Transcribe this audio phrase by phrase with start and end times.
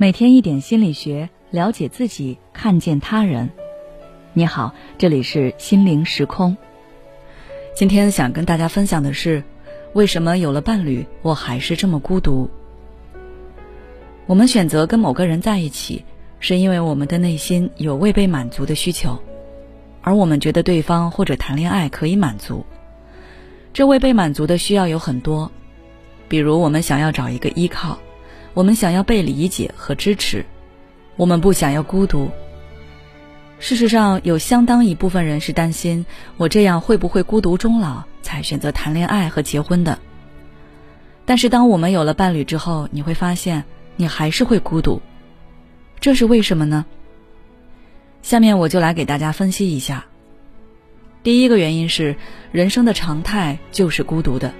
[0.00, 3.50] 每天一点心理学，了解自己，看见他人。
[4.32, 6.56] 你好，这里是心灵时空。
[7.76, 9.44] 今天想跟大家分享的是，
[9.92, 12.48] 为什么有了伴侣，我还是这么孤独？
[14.24, 16.02] 我们选择跟某个人在一起，
[16.38, 19.18] 是因为我们的内心有未被满足的需求，
[20.00, 22.64] 而我们觉得对方或者谈恋爱可以满足。
[23.74, 25.52] 这未被满足的需要有很多，
[26.26, 27.98] 比如我们想要找一个依靠。
[28.54, 30.44] 我们想要被理解和支持，
[31.16, 32.30] 我们不想要孤独。
[33.58, 39.98] 事实上，有相当一部分人是担心我这样会不会孤独终老，才选择谈恋爱和结婚的。
[41.26, 43.64] 但是，当我们有了伴侣之后，你会发现
[43.96, 45.02] 你还是会孤独，
[46.00, 46.86] 这是为什么呢？
[48.22, 50.06] 下面我就来给大家分析一下。
[51.22, 52.16] 第一个原因是，
[52.50, 54.54] 人生的常态就是孤独的。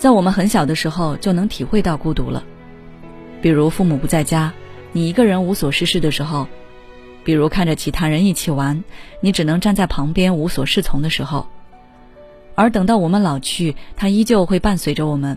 [0.00, 2.42] 在我们很小的时候就能体会到孤独了，
[3.42, 4.50] 比如父母不在家，
[4.92, 6.46] 你一个人无所事事的时候；
[7.22, 8.82] 比如看着其他人一起玩，
[9.20, 11.46] 你只能站在旁边无所适从的时候。
[12.54, 15.36] 而等到我们老去，它依旧会伴随着我们。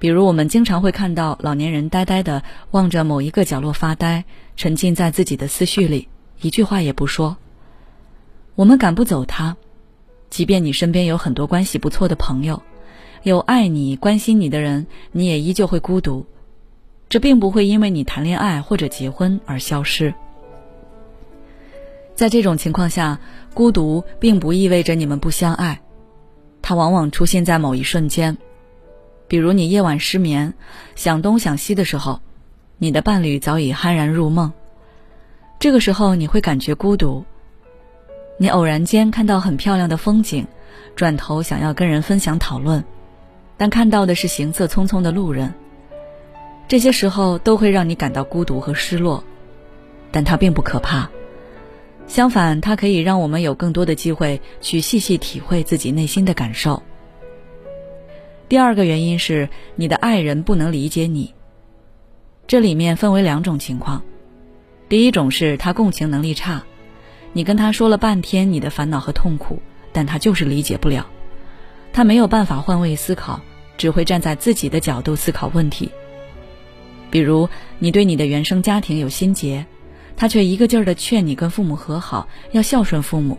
[0.00, 2.42] 比如我们经常会看到老年人呆呆的
[2.72, 4.24] 望着某一个角落发呆，
[4.56, 6.08] 沉浸在自己的思绪里，
[6.40, 7.36] 一句话也不说。
[8.56, 9.56] 我们赶不走他，
[10.30, 12.60] 即便你身边有很多关系不错的朋友。
[13.22, 16.26] 有爱你、关心你的人，你也依旧会孤独。
[17.08, 20.12] 这并不会因为你谈恋爱或者结婚而消失。
[22.14, 23.20] 在这种情况下，
[23.54, 25.80] 孤独并不意味着你们不相爱，
[26.62, 28.36] 它往往出现在某一瞬间，
[29.28, 30.54] 比如你夜晚失眠、
[30.94, 32.20] 想东想西的时候，
[32.78, 34.52] 你的伴侣早已酣然入梦。
[35.58, 37.24] 这个时候你会感觉孤独。
[38.38, 40.46] 你偶然间看到很漂亮的风景，
[40.94, 42.84] 转头想要跟人分享讨论。
[43.56, 45.54] 但看到的是行色匆匆的路人，
[46.68, 49.24] 这些时候都会让你感到孤独和失落，
[50.10, 51.08] 但它并不可怕，
[52.06, 56.82] 相反，它可以让我们有更多的机会去细细体会自己内心的感受。
[58.48, 61.34] 第二个原因是你的爱人不能理解你，
[62.46, 64.02] 这里面分为两种情况，
[64.90, 66.62] 第一种是他共情能力差，
[67.32, 69.62] 你跟他说了半天你的烦恼和痛苦，
[69.96, 71.06] 但他就是理解不了。
[71.90, 73.40] 他没有办法换位思考，
[73.78, 75.90] 只会站在自己的角度思考问题。
[77.10, 77.48] 比如，
[77.78, 79.64] 你对你的原生家庭有心结，
[80.14, 83.38] 他却一个劲儿的劝你跟父母和好，要孝顺父母。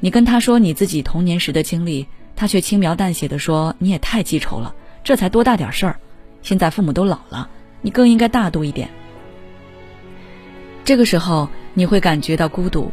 [0.00, 6.00] 你跟他说你自己童年时的经历，他却轻描淡写的说你也太记仇了，这才多大点事儿，
[6.42, 7.48] 现在父母都老了，
[7.80, 8.88] 你更应该大度一点。
[10.84, 12.90] 这个时候，你会感觉到孤独。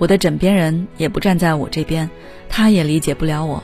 [0.00, 2.08] 我的枕边人也不站在我这边，
[2.48, 3.62] 他也理解不了我。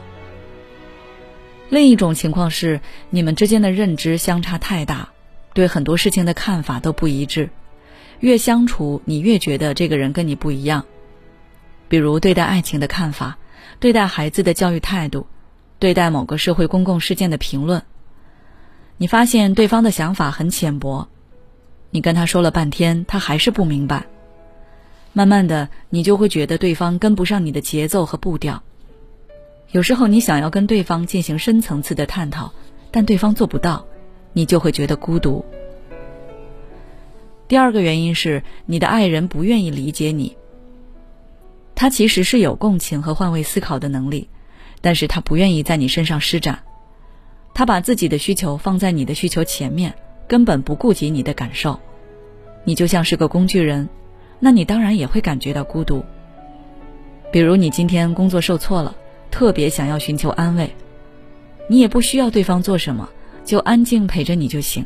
[1.70, 5.08] 另一种情况是，你们之间的认知相差太大，
[5.54, 7.48] 对很多事情的看法都不一致。
[8.20, 10.84] 越相处，你越觉得这个人跟你不一样。
[11.88, 13.38] 比如对待爱情的看法，
[13.80, 15.26] 对待孩子的教育态度，
[15.78, 17.82] 对待某个社会公共事件的评论，
[18.98, 21.08] 你发现对方的想法很浅薄，
[21.88, 24.04] 你跟他说了半天，他还是不明白。
[25.16, 28.62] 慢慢的，你就会觉得对方跟不上你的节奏和步调。
[29.70, 32.52] 有时候你想要跟对方进行深层次的探讨，
[32.90, 33.86] 但对方做不到，
[34.34, 35.42] 你就会觉得孤独。
[37.48, 40.36] 第二个原因是你的爱人不愿意理解你。
[41.74, 44.28] 他其实是有共情和换位思考的能力，
[44.82, 46.62] 但是他不愿意在你身上施展。
[47.54, 49.94] 他把自己的需求放在你的需求前面，
[50.28, 51.80] 根本不顾及你的感受。
[52.64, 53.88] 你就像是个工具人。
[54.38, 56.04] 那你当然也会感觉到孤独。
[57.32, 58.94] 比如你今天工作受挫了，
[59.30, 60.74] 特别想要寻求安慰，
[61.68, 63.08] 你也不需要对方做什么，
[63.44, 64.84] 就安静陪着你就行。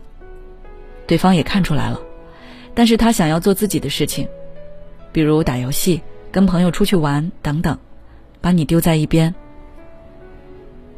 [1.07, 2.01] 对方也看出来了，
[2.75, 4.27] 但是他想要做自己的事情，
[5.13, 6.01] 比如打游戏、
[6.31, 7.77] 跟朋友出去玩等等，
[8.41, 9.35] 把你丢在一边。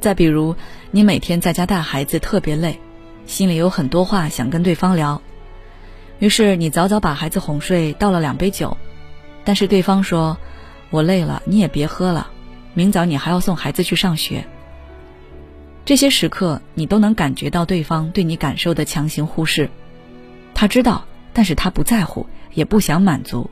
[0.01, 0.55] 再比如
[0.91, 2.79] 你每天在家带孩子特别累，
[3.25, 5.21] 心里有很多话想跟对方聊。
[6.19, 8.77] 于是你早早把孩子哄睡，倒了两杯酒，
[9.45, 10.37] 但是对方说
[10.91, 12.31] ：“我累了，你也别喝了，
[12.75, 14.45] 明早你还要送孩子去上学。”
[15.85, 19.69] 这些时刻，你都能感觉到对方对你感受的强行忽视。
[20.55, 22.25] 他知道，但是他不在乎，
[22.55, 23.51] 也不想满足。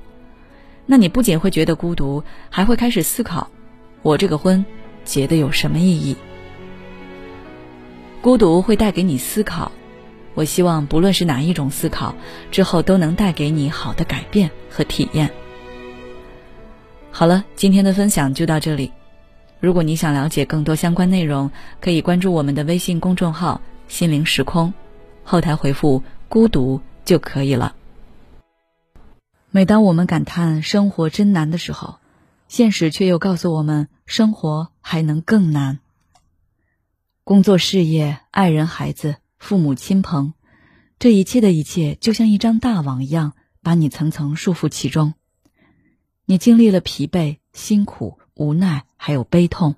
[0.86, 3.50] 那你不仅会觉得孤独，还会开始思考：
[4.02, 4.64] 我这个婚
[5.04, 6.16] 结的有什么意义？
[8.22, 9.72] 孤独会带给你思考。
[10.34, 12.14] 我希望不论是哪一种思考，
[12.50, 15.30] 之后都能带给你好的改变和体验。
[17.10, 18.92] 好了，今天的分享就到这里。
[19.58, 21.50] 如果你想了解更多相关内容，
[21.80, 24.72] 可以关注我们的微信公众号“心灵时空”。
[25.24, 27.74] 后台回复“孤独”就可以了。
[29.50, 31.96] 每当我们感叹生活真难的时候，
[32.48, 35.80] 现实却又告诉我们，生活还能更难。
[37.24, 40.34] 工作、事业、爱人、孩子、父母亲朋，
[40.98, 43.32] 这一切的一切，就像一张大网一样，
[43.62, 45.14] 把你层层束缚其中。
[46.26, 49.74] 你经历了疲惫、辛苦、无奈，还有悲痛。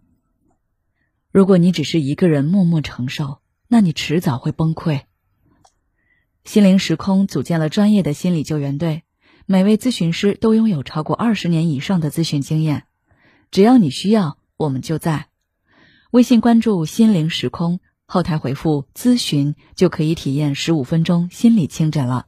[1.30, 3.38] 如果你只是一个人默默承受，
[3.68, 5.02] 那你迟早会崩溃。
[6.44, 9.04] 心灵时空组建了专业的心理救援队。
[9.46, 12.84] 每位咨询师都拥有超过二十年以上的咨询经验，
[13.50, 15.28] 只要你需要，我们就在。
[16.10, 17.80] 微信关注“心灵时空”，
[18.12, 22.26] 后台回复“咨询”就可以体验十五分钟心理清诊了。